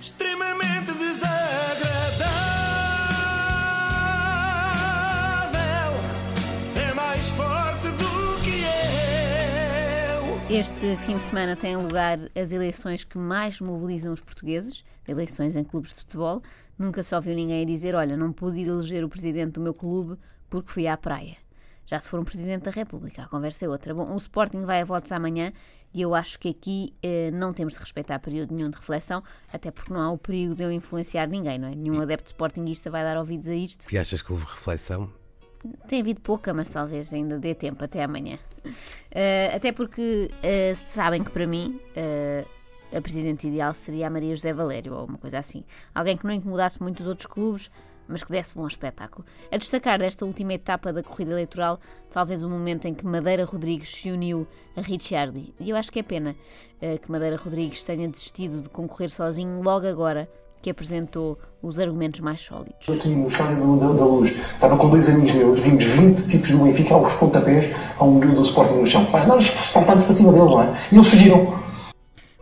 extremamente 0.00 0.92
desagradável. 0.92 1.36
É 6.76 6.92
mais 6.94 7.28
forte 7.30 7.88
do 7.88 8.44
que 8.44 8.62
eu. 10.50 10.56
Este 10.58 10.96
fim 11.04 11.16
de 11.16 11.22
semana 11.22 11.56
têm 11.56 11.76
lugar 11.76 12.18
as 12.34 12.52
eleições 12.52 13.04
que 13.04 13.18
mais 13.18 13.60
mobilizam 13.60 14.12
os 14.12 14.20
portugueses, 14.20 14.84
eleições 15.06 15.56
em 15.56 15.64
clubes 15.64 15.92
de 15.92 16.00
futebol. 16.00 16.42
Nunca 16.78 17.02
se 17.02 17.14
ouviu 17.14 17.34
ninguém 17.34 17.66
dizer: 17.66 17.94
Olha, 17.94 18.16
não 18.16 18.32
pude 18.32 18.58
ir 18.60 18.68
eleger 18.68 19.04
o 19.04 19.08
presidente 19.08 19.52
do 19.52 19.60
meu 19.60 19.74
clube 19.74 20.18
porque 20.48 20.70
fui 20.70 20.86
à 20.86 20.96
praia. 20.96 21.45
Já 21.86 22.00
se 22.00 22.08
for 22.08 22.18
um 22.18 22.24
presidente 22.24 22.64
da 22.64 22.70
República, 22.70 23.22
a 23.22 23.26
conversa 23.28 23.64
é 23.64 23.68
outra. 23.68 23.94
Bom, 23.94 24.12
o 24.12 24.16
Sporting 24.16 24.60
vai 24.60 24.80
a 24.82 24.84
votos 24.84 25.12
amanhã 25.12 25.52
e 25.94 26.02
eu 26.02 26.14
acho 26.14 26.38
que 26.38 26.48
aqui 26.48 26.94
eh, 27.02 27.30
não 27.30 27.52
temos 27.52 27.74
de 27.74 27.78
respeitar 27.78 28.18
período 28.18 28.54
nenhum 28.54 28.68
de 28.68 28.76
reflexão, 28.76 29.22
até 29.52 29.70
porque 29.70 29.92
não 29.92 30.00
há 30.00 30.10
o 30.10 30.18
perigo 30.18 30.54
de 30.54 30.64
eu 30.64 30.72
influenciar 30.72 31.28
ninguém, 31.28 31.58
não 31.58 31.68
é? 31.68 31.74
Nenhum 31.74 32.00
adepto 32.00 32.26
sportinguista 32.26 32.90
vai 32.90 33.02
dar 33.02 33.16
ouvidos 33.16 33.48
a 33.48 33.54
isto. 33.54 33.86
E 33.92 33.96
achas 33.96 34.20
que 34.20 34.32
houve 34.32 34.44
reflexão? 34.44 35.10
Tem 35.88 36.00
havido 36.00 36.20
pouca, 36.20 36.52
mas 36.52 36.68
talvez 36.68 37.12
ainda 37.12 37.38
dê 37.38 37.54
tempo 37.54 37.84
até 37.84 38.02
amanhã. 38.02 38.38
Eh, 39.10 39.52
até 39.54 39.72
porque 39.72 40.30
eh, 40.42 40.74
sabem 40.88 41.22
que 41.22 41.30
para 41.30 41.46
mim 41.46 41.80
eh, 41.94 42.44
a 42.92 43.00
presidente 43.00 43.46
ideal 43.46 43.74
seria 43.74 44.06
a 44.06 44.10
Maria 44.10 44.34
José 44.34 44.52
Valério 44.52 44.94
ou 44.94 45.06
uma 45.06 45.18
coisa 45.18 45.38
assim. 45.38 45.64
Alguém 45.94 46.16
que 46.16 46.24
não 46.24 46.32
incomodasse 46.32 46.80
muito 46.82 47.00
os 47.00 47.06
outros 47.06 47.26
clubes, 47.26 47.70
mas 48.08 48.22
que 48.22 48.30
desse 48.30 48.54
bom 48.54 48.66
espetáculo. 48.66 49.24
A 49.50 49.56
destacar 49.56 49.98
desta 49.98 50.24
última 50.24 50.54
etapa 50.54 50.92
da 50.92 51.02
corrida 51.02 51.32
eleitoral, 51.32 51.80
talvez 52.10 52.42
o 52.42 52.48
momento 52.48 52.86
em 52.86 52.94
que 52.94 53.04
Madeira 53.04 53.44
Rodrigues 53.44 53.90
se 53.90 54.10
uniu 54.10 54.46
a 54.76 54.80
Ricciardi. 54.80 55.54
E 55.60 55.70
eu 55.70 55.76
acho 55.76 55.90
que 55.90 55.98
é 55.98 56.02
pena 56.02 56.36
eh, 56.80 56.98
que 56.98 57.10
Madeira 57.10 57.36
Rodrigues 57.36 57.82
tenha 57.82 58.08
desistido 58.08 58.62
de 58.62 58.68
concorrer 58.68 59.10
sozinho 59.10 59.62
logo 59.62 59.86
agora 59.86 60.28
que 60.66 60.70
apresentou 60.70 61.38
os 61.62 61.78
argumentos 61.78 62.18
mais 62.18 62.40
sólidos. 62.40 62.88
aqui 62.88 63.10
no 63.10 63.28
estádio 63.28 63.76
da, 63.76 63.92
da 63.92 64.04
Luz, 64.04 64.30
estava 64.30 64.76
com 64.76 64.90
dois 64.90 65.08
amigos 65.08 65.32
meus, 65.34 65.60
vimos 65.60 65.84
20 65.84 66.28
tipos 66.28 66.50
do 66.50 66.58
Benfica 66.58 66.94
aos 66.94 67.12
pontapés 67.14 67.72
a 67.98 68.04
um 68.04 68.18
do 68.18 68.42
Sporting 68.42 68.78
no 68.78 68.86
chão. 68.86 69.04
Pá, 69.06 69.24
nós 69.26 69.44
saltámos 69.44 70.04
para 70.04 70.12
cima 70.12 70.32
deles, 70.32 70.50
não 70.50 70.62
é? 70.62 70.72
E 70.90 70.96
eles 70.96 71.08
fugiram. 71.08 71.65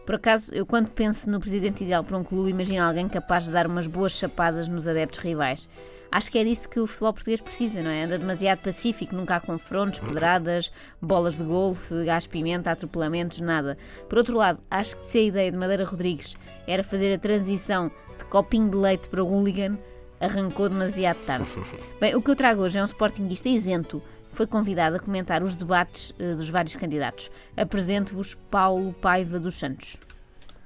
Por 0.04 0.16
acaso, 0.16 0.52
eu 0.54 0.66
quando 0.66 0.88
penso 0.88 1.30
no 1.30 1.40
presidente 1.40 1.82
ideal 1.82 2.04
para 2.04 2.18
um 2.18 2.24
clube, 2.24 2.50
imagino 2.50 2.84
alguém 2.84 3.08
capaz 3.08 3.44
de 3.44 3.52
dar 3.52 3.66
umas 3.66 3.86
boas 3.86 4.12
chapadas 4.12 4.68
nos 4.68 4.86
adeptos 4.86 5.20
rivais. 5.20 5.68
Acho 6.12 6.30
que 6.30 6.38
é 6.38 6.44
disso 6.44 6.68
que 6.68 6.78
o 6.78 6.86
futebol 6.86 7.12
português 7.12 7.40
precisa, 7.40 7.82
não 7.82 7.90
é? 7.90 8.04
Anda 8.04 8.18
demasiado 8.18 8.60
pacífico, 8.60 9.16
nunca 9.16 9.34
há 9.34 9.40
confrontos, 9.40 9.98
pedradas, 9.98 10.70
bolas 11.00 11.36
de 11.36 11.42
golfe, 11.42 12.04
gás 12.04 12.26
pimenta, 12.26 12.70
atropelamentos, 12.70 13.40
nada. 13.40 13.76
Por 14.08 14.18
outro 14.18 14.36
lado, 14.36 14.60
acho 14.70 14.96
que 14.96 15.10
se 15.10 15.18
a 15.18 15.22
ideia 15.22 15.50
de 15.50 15.56
Madeira 15.56 15.84
Rodrigues 15.84 16.36
era 16.68 16.84
fazer 16.84 17.14
a 17.14 17.18
transição 17.18 17.90
de 18.16 18.24
copinho 18.26 18.70
de 18.70 18.76
leite 18.76 19.08
para 19.08 19.24
hooligan, 19.24 19.76
arrancou 20.20 20.68
demasiado 20.68 21.18
tarde. 21.26 21.48
Bem, 22.00 22.14
o 22.14 22.22
que 22.22 22.30
eu 22.30 22.36
trago 22.36 22.62
hoje 22.62 22.78
é 22.78 22.82
um 22.82 22.86
sportinguista 22.86 23.48
isento 23.48 24.00
foi 24.34 24.46
convidado 24.46 24.96
a 24.96 24.98
comentar 24.98 25.42
os 25.42 25.54
debates 25.54 26.12
eh, 26.18 26.34
dos 26.34 26.48
vários 26.48 26.76
candidatos. 26.76 27.30
Apresento-vos 27.56 28.34
Paulo 28.50 28.92
Paiva 28.92 29.38
dos 29.38 29.54
Santos. 29.54 29.96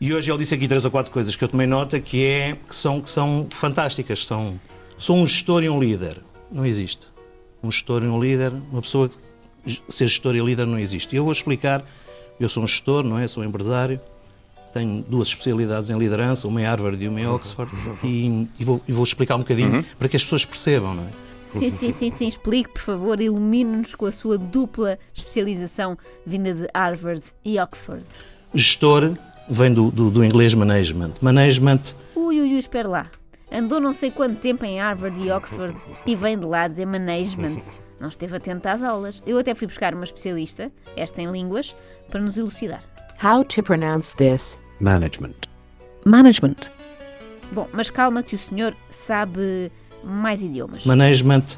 E 0.01 0.15
hoje 0.15 0.31
ele 0.31 0.39
disse 0.39 0.55
aqui 0.55 0.67
três 0.69 0.85
ou 0.85 0.91
quatro 0.91 1.13
coisas 1.13 1.35
que 1.35 1.43
eu 1.43 1.49
tomei 1.49 1.67
nota 1.67 2.01
que, 2.01 2.25
é, 2.25 2.57
que, 2.67 2.75
são, 2.75 3.01
que 3.01 3.11
são 3.11 3.47
fantásticas. 3.51 4.25
São, 4.25 4.59
sou 4.97 5.17
um 5.17 5.27
gestor 5.27 5.63
e 5.63 5.69
um 5.69 5.79
líder. 5.79 6.21
Não 6.51 6.65
existe. 6.65 7.09
Um 7.63 7.71
gestor 7.71 8.03
e 8.05 8.07
um 8.07 8.21
líder, 8.21 8.53
uma 8.71 8.81
pessoa 8.81 9.09
que 9.09 9.83
ser 9.89 10.07
gestor 10.07 10.37
e 10.37 10.41
líder 10.41 10.67
não 10.67 10.79
existe. 10.79 11.15
E 11.15 11.17
eu 11.17 11.25
vou 11.25 11.33
explicar. 11.33 11.85
Eu 12.39 12.49
sou 12.49 12.63
um 12.63 12.67
gestor, 12.67 13.03
não 13.03 13.19
é? 13.19 13.27
Sou 13.27 13.43
um 13.43 13.47
empresário. 13.47 14.01
Tenho 14.73 15.03
duas 15.03 15.29
especialidades 15.29 15.91
em 15.91 15.99
liderança, 15.99 16.47
uma 16.47 16.61
em 16.61 16.65
Harvard 16.65 17.03
e 17.03 17.09
uma 17.09 17.21
em 17.21 17.27
Oxford. 17.27 17.73
E, 18.05 18.49
e 18.61 18.65
vou, 18.65 18.81
e 18.87 18.93
vou 18.93 19.03
explicar 19.03 19.35
um 19.35 19.41
bocadinho 19.41 19.85
para 19.99 20.09
que 20.09 20.17
as 20.17 20.23
pessoas 20.23 20.45
percebam, 20.45 20.95
não 20.95 21.03
é? 21.03 21.28
Sim, 21.49 21.71
sim, 21.71 21.93
sim, 21.93 22.11
sim. 22.11 22.29
Explique, 22.29 22.71
por 22.71 22.83
favor, 22.83 23.21
ilumine-nos 23.21 23.95
com 23.95 24.07
a 24.07 24.13
sua 24.13 24.37
dupla 24.39 24.99
especialização 25.15 25.97
vinda 26.27 26.53
de 26.55 26.69
Harvard 26.75 27.25
e 27.45 27.59
Oxford. 27.59 28.07
Gestor 28.55 29.13
vem 29.49 29.73
do, 29.73 29.91
do, 29.91 30.11
do 30.11 30.25
inglês 30.25 30.55
management. 30.55 31.15
Management 31.21 31.95
Ui, 32.15 32.41
ui, 32.41 32.53
ui, 32.53 32.59
espera 32.59 32.89
lá. 32.89 33.07
Andou 33.51 33.81
não 33.81 33.93
sei 33.93 34.11
quanto 34.11 34.41
tempo 34.41 34.65
em 34.65 34.79
Harvard 34.79 35.19
e 35.19 35.31
Oxford 35.31 35.75
e 36.05 36.15
vem 36.15 36.39
de 36.39 36.45
lá 36.45 36.69
dizer 36.69 36.87
management. 36.87 37.61
Não 37.99 38.09
esteve 38.09 38.37
atento 38.37 38.69
às 38.69 38.81
aulas. 38.81 39.23
Eu 39.27 39.39
até 39.39 39.55
fui 39.57 39.67
buscar 39.67 39.93
uma 39.93 40.05
especialista, 40.05 40.71
esta 40.97 41.21
em 41.21 41.31
línguas, 41.33 41.75
para 42.09 42.21
nos 42.21 42.37
elucidar. 42.37 42.81
How 43.23 43.45
to 43.45 43.63
pronounce 43.63 44.15
this? 44.15 44.57
Management. 44.79 45.35
Management. 46.05 46.71
Bom, 47.51 47.67
mas 47.73 47.91
calma 47.91 48.23
que 48.23 48.37
o 48.37 48.39
senhor 48.39 48.77
sabe 48.91 49.73
mais 50.05 50.43
idiomas. 50.43 50.85
Management 50.85 51.57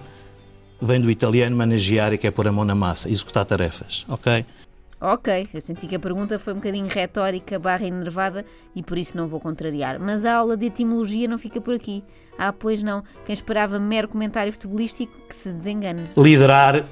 vem 0.80 1.00
do 1.00 1.10
italiano 1.10 1.56
managiare, 1.56 2.18
que 2.18 2.26
é 2.26 2.30
pôr 2.30 2.48
a 2.48 2.52
mão 2.52 2.64
na 2.64 2.74
massa, 2.74 3.10
executar 3.10 3.44
tarefas, 3.44 4.04
ok? 4.08 4.44
Ok, 5.02 5.48
eu 5.54 5.60
senti 5.62 5.86
que 5.86 5.96
a 5.96 5.98
pergunta 5.98 6.38
foi 6.38 6.52
um 6.52 6.56
bocadinho 6.56 6.86
retórica 6.86 7.58
barra 7.58 7.86
enervada 7.86 8.44
e 8.76 8.82
por 8.82 8.98
isso 8.98 9.16
não 9.16 9.26
vou 9.26 9.40
contrariar. 9.40 9.98
Mas 9.98 10.26
a 10.26 10.34
aula 10.34 10.58
de 10.58 10.66
etimologia 10.66 11.26
não 11.26 11.38
fica 11.38 11.58
por 11.58 11.74
aqui. 11.74 12.04
Ah, 12.38 12.52
pois 12.52 12.82
não. 12.82 13.02
Quem 13.24 13.32
esperava 13.32 13.78
mero 13.78 14.08
comentário 14.08 14.52
futebolístico 14.52 15.12
que 15.26 15.34
se 15.34 15.50
desengane. 15.52 16.02
Liderar 16.14 16.84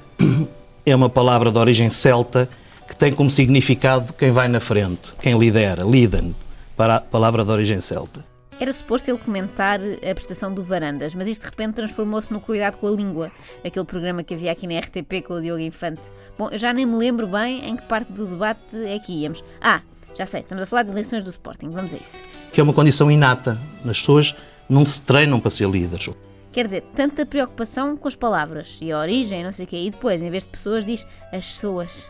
é 0.83 0.95
uma 0.95 1.09
palavra 1.09 1.51
de 1.51 1.59
origem 1.59 1.91
celta 1.91 2.49
que 2.87 2.95
tem 2.95 3.13
como 3.13 3.29
significado 3.29 4.11
quem 4.13 4.31
vai 4.31 4.47
na 4.47 4.59
frente, 4.59 5.13
quem 5.21 5.37
lidera, 5.37 5.83
liden, 5.83 6.35
para 6.75 6.95
a 6.95 7.01
palavra 7.01 7.45
de 7.45 7.51
origem 7.51 7.79
celta. 7.79 8.25
Era 8.59 8.73
suposto 8.73 9.09
ele 9.09 9.17
comentar 9.17 9.79
a 9.79 10.13
prestação 10.13 10.53
do 10.53 10.61
Varandas, 10.61 11.15
mas 11.15 11.27
isto 11.29 11.43
de 11.43 11.49
repente 11.49 11.75
transformou-se 11.75 12.31
no 12.33 12.41
Cuidado 12.41 12.75
com 12.77 12.87
a 12.87 12.91
Língua, 12.91 13.31
aquele 13.63 13.85
programa 13.85 14.21
que 14.21 14.33
havia 14.33 14.51
aqui 14.51 14.67
na 14.67 14.77
RTP 14.79 15.25
com 15.25 15.35
o 15.35 15.41
Diogo 15.41 15.61
Infante. 15.61 16.01
Bom, 16.37 16.49
eu 16.51 16.59
já 16.59 16.73
nem 16.73 16.85
me 16.85 16.97
lembro 16.97 17.25
bem 17.25 17.65
em 17.69 17.77
que 17.77 17.83
parte 17.83 18.11
do 18.11 18.25
debate 18.25 18.75
é 18.85 18.99
que 18.99 19.13
íamos. 19.13 19.41
Ah, 19.61 19.81
já 20.17 20.25
sei, 20.25 20.41
estamos 20.41 20.61
a 20.61 20.65
falar 20.65 20.83
de 20.83 20.91
eleições 20.91 21.23
do 21.23 21.29
Sporting, 21.29 21.69
vamos 21.69 21.93
a 21.93 21.95
isso. 21.95 22.17
Que 22.51 22.59
é 22.59 22.63
uma 22.63 22.73
condição 22.73 23.09
inata. 23.09 23.57
As 23.85 23.99
pessoas 23.99 24.35
não 24.67 24.83
se 24.83 25.01
treinam 25.01 25.39
para 25.39 25.49
ser 25.49 25.69
líderes. 25.69 26.09
Quer 26.51 26.65
dizer, 26.65 26.83
tanta 26.95 27.25
preocupação 27.25 27.95
com 27.95 28.07
as 28.09 28.15
palavras 28.15 28.77
e 28.81 28.91
a 28.91 28.99
origem, 28.99 29.41
não 29.43 29.53
sei 29.53 29.65
o 29.65 29.67
quê, 29.69 29.77
e 29.77 29.89
depois, 29.89 30.21
em 30.21 30.29
vez 30.29 30.43
de 30.43 30.49
pessoas, 30.49 30.85
diz 30.85 31.05
as 31.31 31.45
pessoas. 31.45 32.07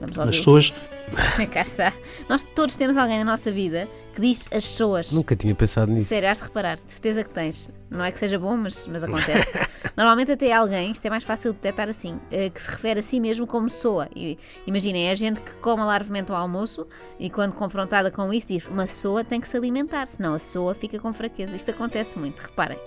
Vamos 0.00 0.18
As 0.18 0.24
ouvir. 0.26 0.36
pessoas 0.36 0.74
Cá 1.52 1.62
está. 1.62 1.92
Nós 2.28 2.42
todos 2.54 2.74
temos 2.74 2.96
alguém 2.96 3.18
na 3.18 3.24
nossa 3.24 3.50
vida 3.50 3.88
que 4.16 4.22
diz 4.22 4.46
as 4.50 4.64
pessoas. 4.64 5.12
Nunca 5.12 5.36
tinha 5.36 5.54
pensado 5.54 5.92
nisso. 5.92 6.08
Sério, 6.08 6.30
has 6.30 6.38
de 6.38 6.44
reparar, 6.44 6.76
de 6.76 6.90
certeza 6.90 7.22
que 7.22 7.30
tens. 7.30 7.70
Não 7.90 8.02
é 8.02 8.10
que 8.10 8.18
seja 8.18 8.38
bom, 8.38 8.56
mas, 8.56 8.86
mas 8.86 9.04
acontece. 9.04 9.52
Normalmente 9.94 10.32
até 10.32 10.52
há 10.52 10.58
alguém, 10.58 10.90
isto 10.90 11.04
é 11.04 11.10
mais 11.10 11.22
fácil 11.22 11.52
de 11.52 11.58
detectar 11.58 11.88
assim, 11.88 12.18
eh, 12.30 12.48
que 12.48 12.60
se 12.60 12.70
refere 12.70 13.00
a 13.00 13.02
si 13.02 13.20
mesmo 13.20 13.46
como 13.46 13.68
pessoa. 13.68 14.08
E, 14.16 14.38
imaginem, 14.66 15.08
é 15.08 15.10
a 15.10 15.14
gente 15.14 15.40
que 15.40 15.52
come 15.56 15.84
larvemente 15.84 16.32
ao 16.32 16.38
almoço 16.38 16.86
e 17.20 17.28
quando 17.28 17.52
confrontada 17.52 18.10
com 18.10 18.32
isso 18.32 18.48
diz 18.48 18.66
uma 18.66 18.86
pessoa 18.86 19.22
tem 19.22 19.38
que 19.38 19.48
se 19.48 19.56
alimentar, 19.56 20.06
senão 20.06 20.30
a 20.30 20.38
pessoa 20.38 20.74
fica 20.74 20.98
com 20.98 21.12
fraqueza. 21.12 21.54
Isto 21.54 21.70
acontece 21.70 22.18
muito, 22.18 22.40
reparem. 22.40 22.78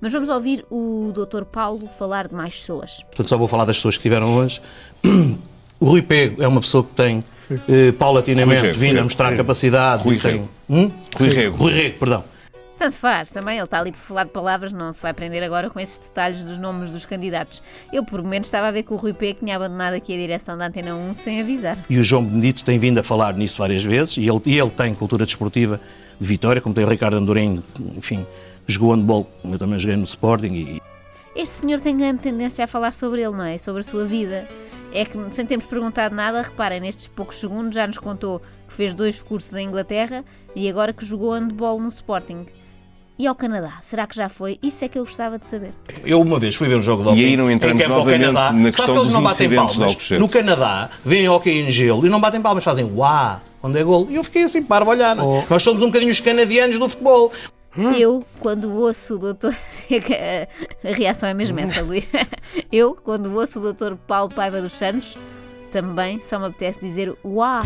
Mas 0.00 0.12
vamos 0.12 0.30
ouvir 0.30 0.64
o 0.70 1.12
Dr. 1.12 1.44
Paulo 1.44 1.86
falar 1.86 2.26
de 2.26 2.34
mais 2.34 2.54
pessoas. 2.54 3.02
Portanto, 3.02 3.28
só 3.28 3.36
vou 3.36 3.46
falar 3.46 3.66
das 3.66 3.76
pessoas 3.76 3.96
que 3.96 4.00
estiveram 4.00 4.34
hoje. 4.34 4.60
O 5.80 5.86
Rui 5.86 6.02
Pego 6.02 6.42
é 6.42 6.46
uma 6.46 6.60
pessoa 6.60 6.84
que 6.84 6.92
tem 6.92 7.24
eh, 7.68 7.92
paulatinamente 7.92 8.62
Rego, 8.62 8.78
vindo 8.78 8.90
a 8.90 8.94
Rego, 8.94 9.04
mostrar 9.04 9.30
Rego. 9.30 9.38
capacidades 9.38 10.04
Rui 10.04 10.14
e 10.14 10.18
tem. 10.18 10.32
Rego. 10.32 10.48
Hum? 10.68 10.90
Rui 11.16 11.28
Rego. 11.28 11.56
Rui 11.56 11.72
Rego, 11.72 11.98
perdão. 11.98 12.24
Tanto 12.78 12.96
faz, 12.96 13.30
também 13.30 13.56
ele 13.56 13.64
está 13.64 13.78
ali 13.78 13.92
por 13.92 13.98
falar 13.98 14.24
de 14.24 14.30
palavras, 14.30 14.72
não 14.72 14.90
se 14.90 15.02
vai 15.02 15.10
aprender 15.10 15.42
agora 15.42 15.68
com 15.68 15.78
esses 15.78 15.98
detalhes 15.98 16.42
dos 16.42 16.56
nomes 16.56 16.88
dos 16.88 17.04
candidatos. 17.04 17.62
Eu, 17.92 18.02
por 18.02 18.22
menos, 18.22 18.46
estava 18.46 18.68
a 18.68 18.70
ver 18.70 18.84
que 18.84 18.94
o 18.94 18.96
Rui 18.96 19.12
P 19.12 19.34
tinha 19.34 19.56
abandonado 19.56 19.92
aqui 19.92 20.14
a 20.14 20.16
direção 20.16 20.56
da 20.56 20.68
Antena 20.68 20.94
1 20.94 21.12
sem 21.12 21.42
avisar. 21.42 21.76
E 21.90 21.98
o 21.98 22.02
João 22.02 22.24
Benedito 22.24 22.64
tem 22.64 22.78
vindo 22.78 22.96
a 22.98 23.02
falar 23.02 23.34
nisso 23.34 23.58
várias 23.58 23.84
vezes 23.84 24.16
e 24.16 24.26
ele, 24.26 24.40
e 24.46 24.58
ele 24.58 24.70
tem 24.70 24.94
cultura 24.94 25.26
desportiva 25.26 25.78
de 26.18 26.26
vitória, 26.26 26.58
como 26.62 26.74
tem 26.74 26.82
o 26.82 26.88
Ricardo 26.88 27.18
Andorim, 27.18 27.62
enfim, 27.96 28.26
jogou 28.66 28.94
handball, 28.94 29.30
eu 29.44 29.58
também 29.58 29.78
joguei 29.78 29.96
no 29.98 30.04
Sporting 30.04 30.52
e, 30.54 30.82
Este 31.36 31.56
senhor 31.56 31.80
tem 31.80 31.96
grande 31.96 32.20
tendência 32.20 32.64
a 32.64 32.66
falar 32.66 32.92
sobre 32.92 33.20
ele, 33.20 33.36
não 33.36 33.44
é? 33.44 33.58
Sobre 33.58 33.80
a 33.80 33.84
sua 33.84 34.06
vida. 34.06 34.48
É 34.92 35.04
que, 35.04 35.16
sem 35.32 35.46
termos 35.46 35.66
perguntado 35.66 36.14
nada, 36.14 36.42
reparem, 36.42 36.80
nestes 36.80 37.06
poucos 37.06 37.38
segundos 37.38 37.74
já 37.74 37.86
nos 37.86 37.98
contou 37.98 38.40
que 38.68 38.74
fez 38.74 38.92
dois 38.92 39.22
cursos 39.22 39.54
em 39.54 39.66
Inglaterra 39.66 40.24
e 40.54 40.68
agora 40.68 40.92
que 40.92 41.04
jogou 41.04 41.32
handball 41.32 41.80
no 41.80 41.88
Sporting. 41.88 42.46
E 43.16 43.26
ao 43.26 43.34
Canadá? 43.34 43.74
Será 43.82 44.06
que 44.06 44.16
já 44.16 44.28
foi? 44.28 44.58
Isso 44.62 44.84
é 44.84 44.88
que 44.88 44.98
eu 44.98 45.04
gostava 45.04 45.38
de 45.38 45.46
saber. 45.46 45.72
Eu 46.04 46.20
uma 46.22 46.38
vez 46.38 46.56
fui 46.56 46.66
ver 46.68 46.76
um 46.76 46.82
jogo 46.82 47.02
de 47.02 47.08
E 47.10 47.12
hockey 47.12 47.24
aí 47.26 47.36
não 47.36 47.50
entramos 47.50 47.82
campo 47.82 47.92
ao 47.92 47.98
novamente 47.98 48.24
Canadá. 48.24 48.52
na 48.52 48.64
questão 48.64 48.86
que 48.86 48.90
eles 48.92 49.02
dos 49.02 49.12
não 49.12 49.22
batem 49.22 49.46
incidentes 49.46 49.72
de 49.72 49.78
palmas? 49.78 49.92
Alcochete. 49.92 50.20
No 50.20 50.28
Canadá, 50.28 50.90
veem 51.04 51.28
hockey 51.28 51.50
em 51.60 51.70
gelo 51.70 52.06
e 52.06 52.08
não 52.08 52.18
batem 52.18 52.40
palmas, 52.40 52.64
fazem 52.64 52.90
uá, 52.96 53.42
quando 53.60 53.76
é 53.76 53.84
gol. 53.84 54.06
E 54.08 54.14
eu 54.16 54.24
fiquei 54.24 54.44
assim, 54.44 54.62
para 54.62 54.84
a 54.84 54.88
olhar. 54.88 55.18
Oh. 55.20 55.44
Nós 55.50 55.62
somos 55.62 55.82
um 55.82 55.86
bocadinho 55.86 56.10
os 56.10 56.18
canadianos 56.18 56.78
do 56.78 56.88
futebol. 56.88 57.30
Eu, 57.76 58.24
quando 58.40 58.72
ouço 58.74 59.14
o 59.14 59.18
doutor. 59.18 59.54
A 60.84 60.88
reação 60.94 61.28
é 61.28 61.34
mesmo 61.34 61.60
essa, 61.60 61.82
Luís. 61.82 62.10
Eu, 62.70 62.94
quando 62.94 63.32
ouço 63.34 63.58
o 63.58 63.62
doutor 63.62 63.96
Paulo 63.96 64.32
Paiva 64.34 64.60
dos 64.60 64.72
Santos, 64.72 65.16
também 65.70 66.20
só 66.20 66.38
me 66.38 66.46
apetece 66.46 66.80
dizer 66.80 67.16
uau! 67.24 67.62